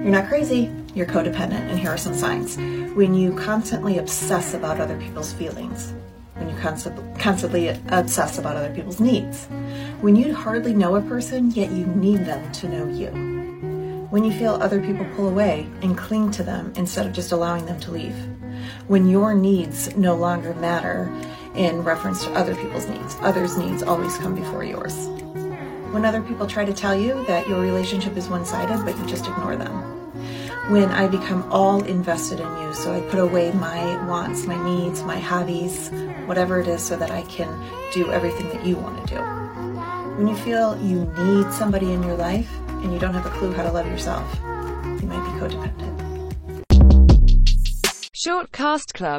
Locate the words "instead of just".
16.76-17.32